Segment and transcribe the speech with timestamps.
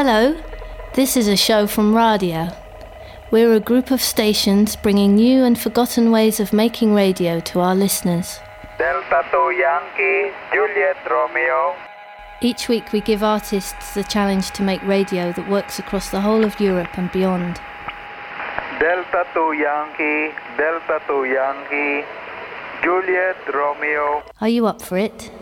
[0.00, 0.40] Hello,
[0.94, 2.54] this is a show from Radia.
[3.32, 7.74] We're a group of stations bringing new and forgotten ways of making radio to our
[7.74, 8.38] listeners.
[8.78, 11.74] Delta 2 Yankee, Juliet Romeo.
[12.40, 16.44] Each week we give artists the challenge to make radio that works across the whole
[16.44, 17.60] of Europe and beyond.
[18.78, 22.06] Delta 2 Yankee, Delta 2 Yankee,
[22.84, 24.22] Juliet Romeo.
[24.40, 25.32] Are you up for it?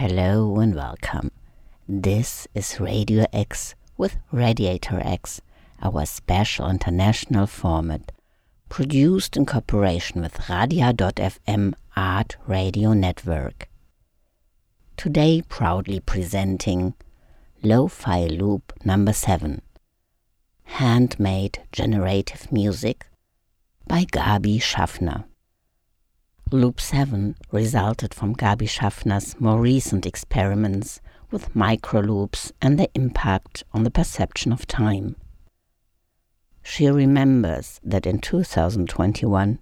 [0.00, 1.30] Hello and welcome.
[1.86, 5.42] This is Radio X with Radiator X,
[5.82, 8.10] our special international format,
[8.70, 13.68] produced in cooperation with Radia.fm Art Radio Network.
[14.96, 16.94] Today, proudly presenting
[17.62, 19.60] Lo-Fi Loop number 7
[20.62, 23.04] Handmade Generative Music
[23.86, 25.24] by Gabi Schaffner.
[26.52, 31.00] Loop 7 resulted from Gabi Schaffner's more recent experiments
[31.30, 35.14] with microloops and their impact on the perception of time.
[36.60, 39.60] She remembers that in 2021,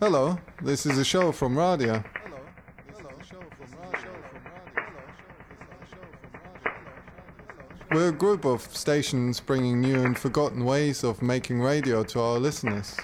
[0.00, 2.04] Hello, this is a show from Radia.
[7.90, 12.38] We're a group of stations bringing new and forgotten ways of making radio to our
[12.38, 12.96] listeners.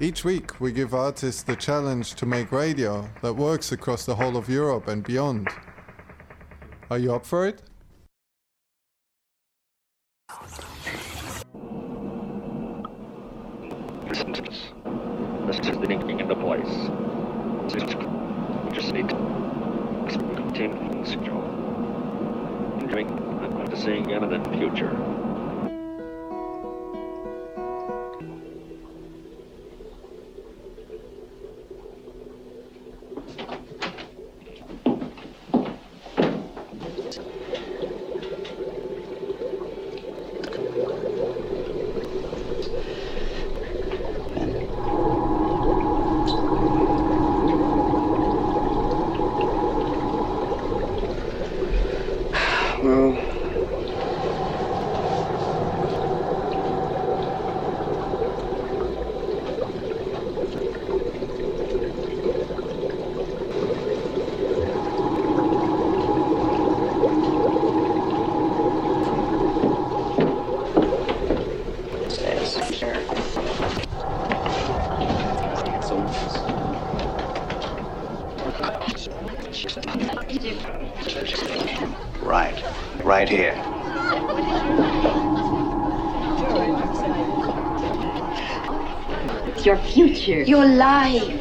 [0.00, 4.38] Each week, we give artists the challenge to make radio that works across the whole
[4.38, 5.46] of Europe and beyond.
[6.90, 7.62] Are you up for it?
[15.66, 16.88] Thinking in the place.
[18.72, 19.16] Just need to
[20.52, 21.42] team signal.
[22.80, 24.96] Enjoying I'm going to see again in the future.
[52.82, 53.12] Well,
[82.22, 82.62] right.
[83.04, 83.54] Right here.
[90.26, 90.72] Your future.
[90.74, 91.35] Your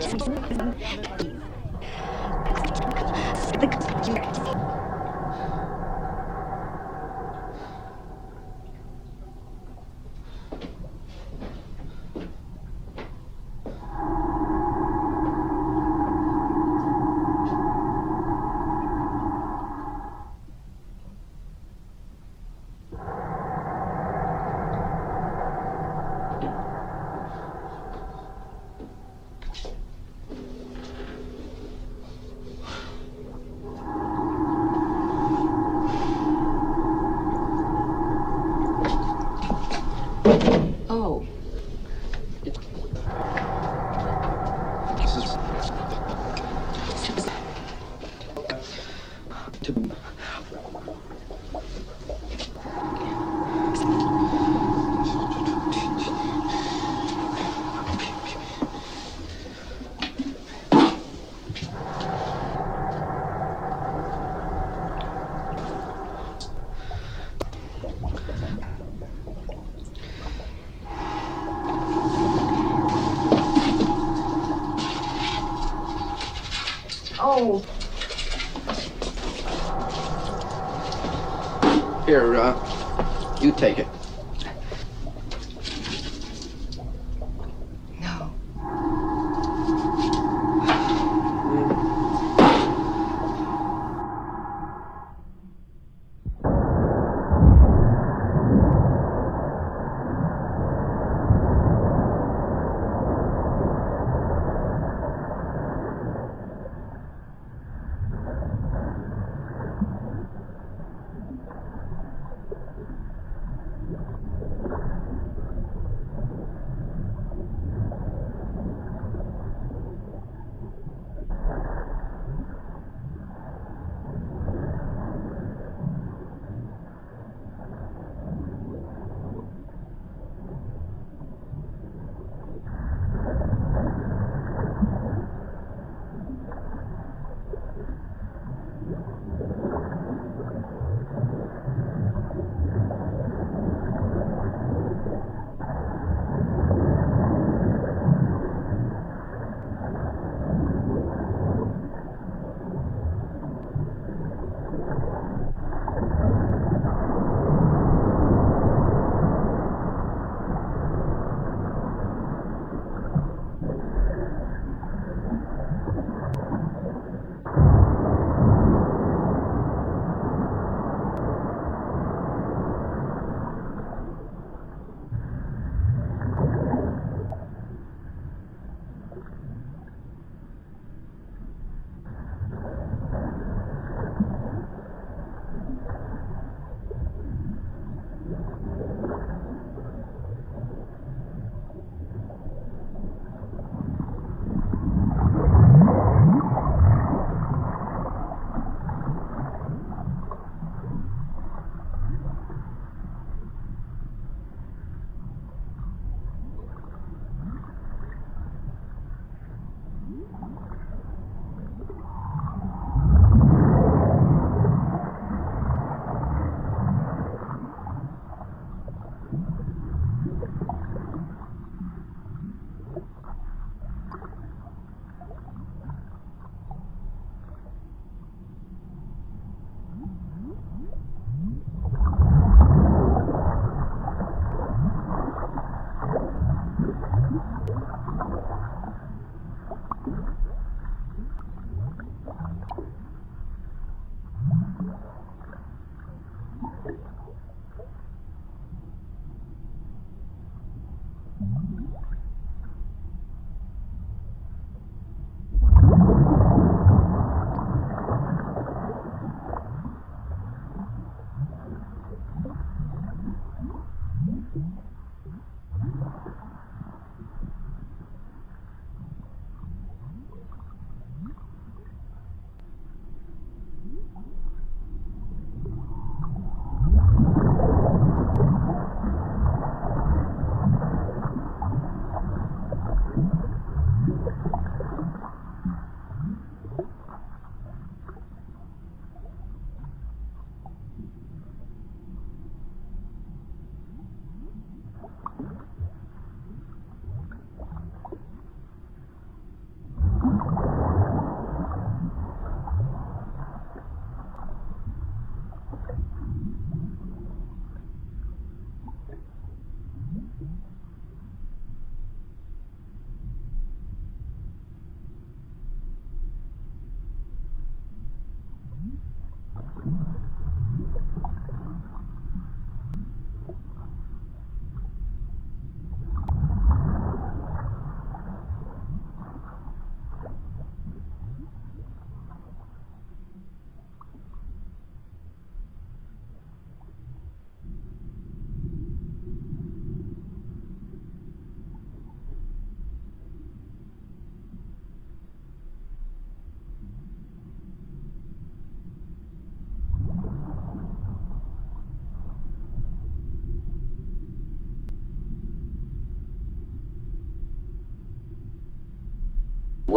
[0.00, 1.07] Je suis.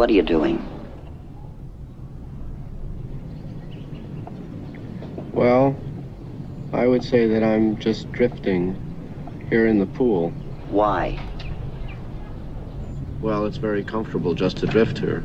[0.02, 0.58] What are you doing?
[5.32, 5.76] Well,
[6.72, 8.74] I would say that I'm just drifting
[9.48, 10.30] here in the pool.
[10.70, 11.20] Why?
[13.20, 15.22] Well, it's very comfortable just to drift here.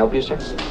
[0.00, 0.69] Help you, sir?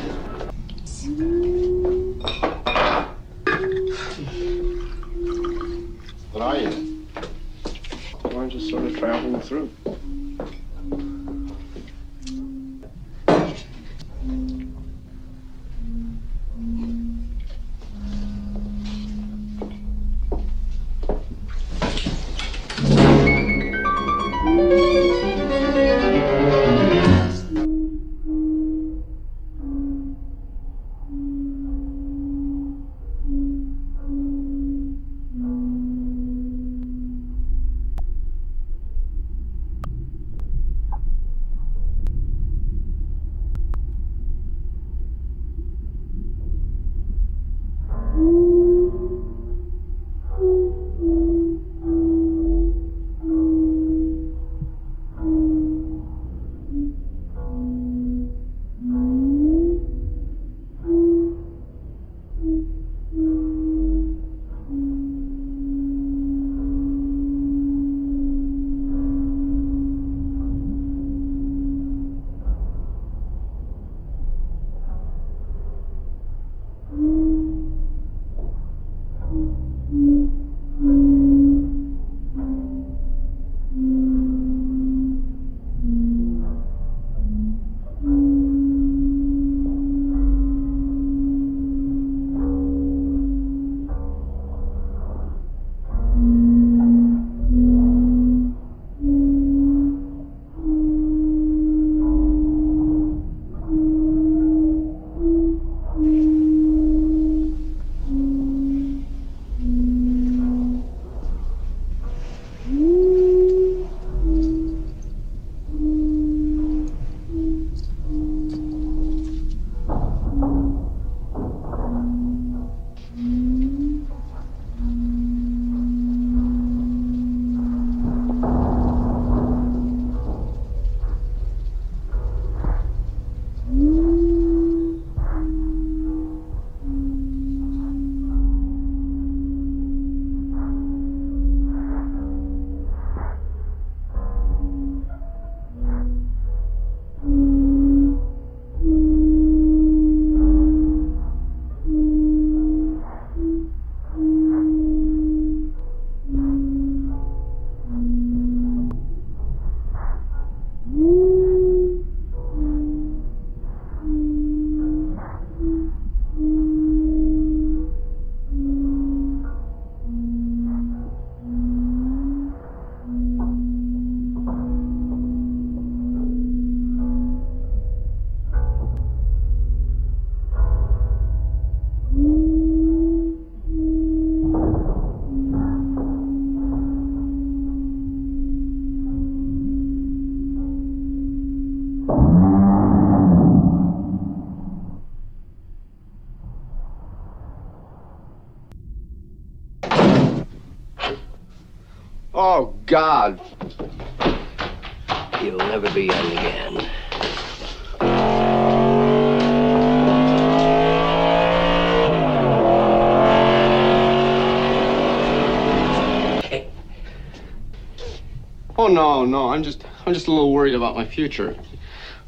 [220.09, 221.55] I'm just, a little worried about my future.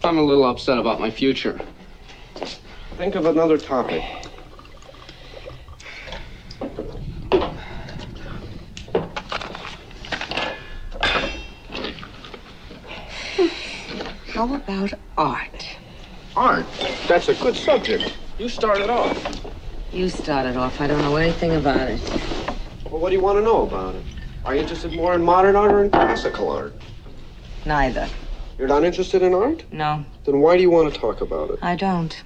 [0.03, 1.59] I'm a little upset about my future.
[2.97, 4.03] Think of another topic.
[14.27, 15.65] How about art?
[16.35, 16.65] Art.
[17.07, 18.15] That's a good subject.
[18.37, 19.43] You started off.
[19.91, 20.79] You started off.
[20.79, 21.99] I don't know anything about it.
[22.91, 24.03] Well, what do you want to know about it?
[24.45, 26.75] Are you interested more in modern art or in classical art?
[27.65, 28.09] Neither.
[28.57, 29.63] You're not interested in art?
[29.71, 31.59] No, Then why do you want to talk about it?
[31.61, 32.23] I don't.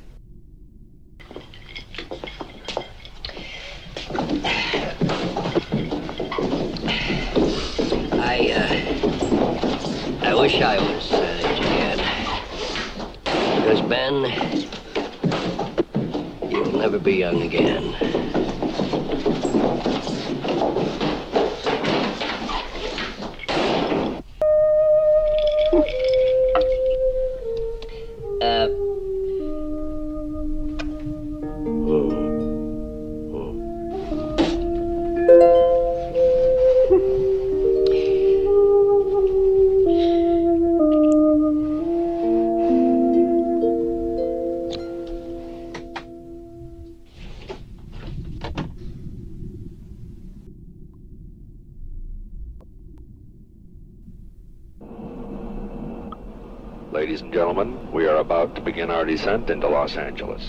[58.85, 60.47] Begin our descent into Los Angeles.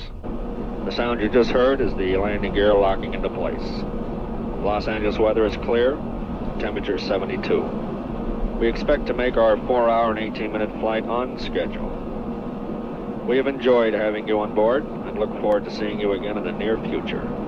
[0.84, 3.66] The sound you just heard is the landing gear locking into place.
[4.62, 5.93] Los Angeles weather is clear,
[6.59, 7.62] temperature 72.
[8.61, 11.89] We expect to make our 4 hour and 18 minute flight on schedule.
[13.26, 16.45] We have enjoyed having you on board and look forward to seeing you again in
[16.45, 17.46] the near future.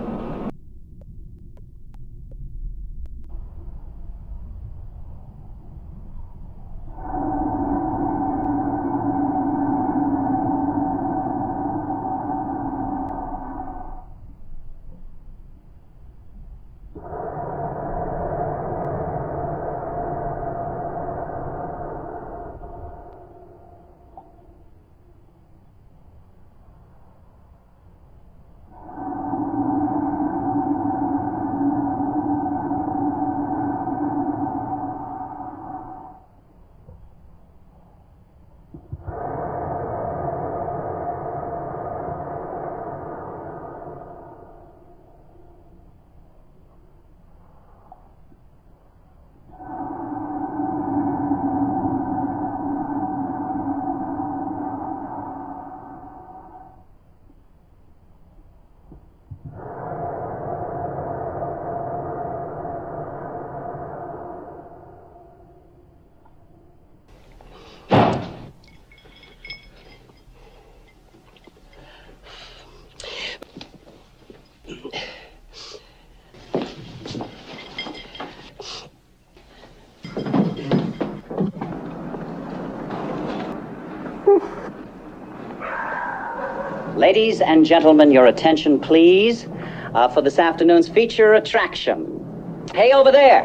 [87.08, 89.46] Ladies and gentlemen, your attention, please,
[89.94, 92.68] uh, for this afternoon's feature attraction.
[92.74, 93.44] Hey, over there.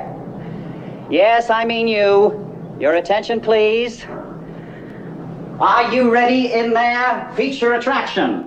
[1.10, 2.46] Yes, I mean you.
[2.78, 4.04] Your attention, please.
[5.62, 7.32] Are you ready in there?
[7.38, 8.43] Feature attraction.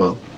[0.00, 0.29] well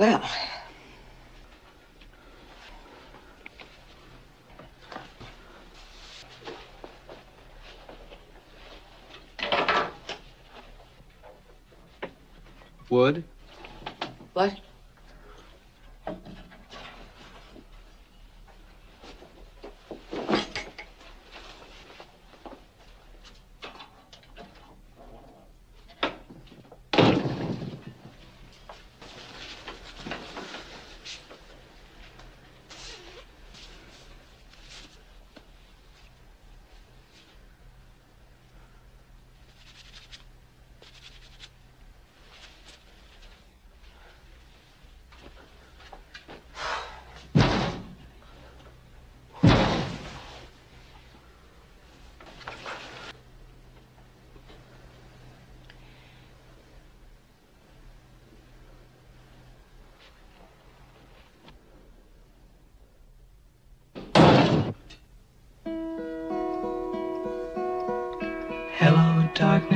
[0.00, 0.22] Well,
[12.88, 13.24] Wood?
[14.32, 14.69] what?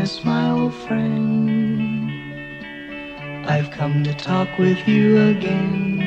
[0.04, 2.10] Darkness, my old friend.
[3.46, 6.00] I've come to talk with you again.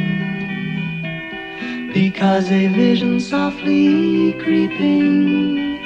[1.93, 5.83] Because a vision softly creeping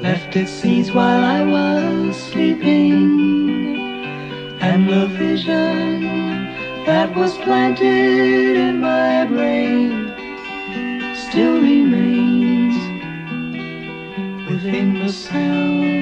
[0.00, 3.78] left its seeds while I was sleeping.
[4.60, 6.02] And the vision
[6.84, 10.12] that was planted in my brain
[11.14, 12.76] still remains
[14.50, 16.01] within the sound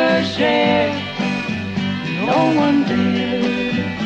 [0.23, 0.93] share.
[2.25, 4.01] No one dared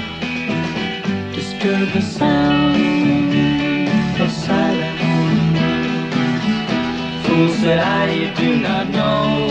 [1.34, 2.76] disturb the sound
[4.22, 5.02] of silence.
[7.26, 9.48] Fools that I you do not know.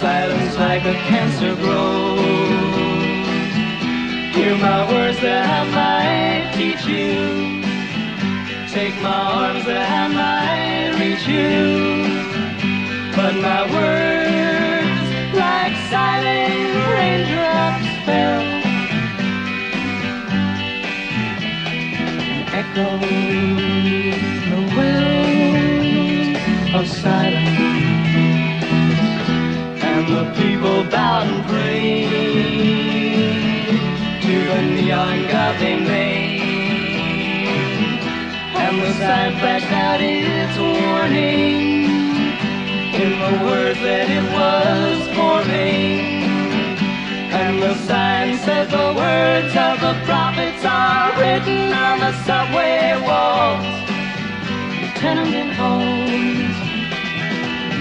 [0.00, 2.18] Silence like a cancer grows.
[4.34, 7.62] Hear my words that I might teach you.
[8.68, 12.28] Take my arms that I might reach you.
[13.16, 14.27] But my words,
[15.98, 18.42] silent raindrops, fell
[22.06, 23.02] and echoed
[24.50, 26.38] the wells
[26.78, 27.62] of silence.
[29.90, 32.10] And the people bowed and prayed
[34.24, 36.42] to the neon god they made.
[38.64, 41.97] And the sign flashed out its warning
[42.98, 46.26] in the words that it was forming.
[47.30, 53.64] And the sign said the words of the prophets are written on the subway walls,
[54.98, 56.56] tenement halls,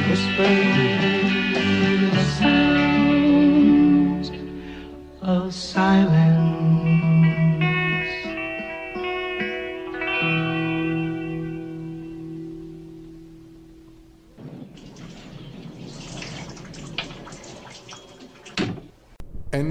[0.07, 1.01] whispered
[2.13, 4.28] the sounds
[5.24, 6.47] of silence.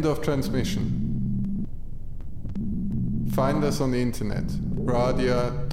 [0.07, 1.67] Of transmission.
[3.33, 5.73] Find us on the internet, radia.fm.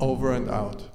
[0.00, 0.93] Over and out.